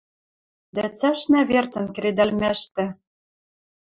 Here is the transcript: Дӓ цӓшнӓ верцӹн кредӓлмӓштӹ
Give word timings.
Дӓ 0.75 0.85
цӓшнӓ 0.97 1.41
верцӹн 1.49 1.85
кредӓлмӓштӹ 1.95 2.85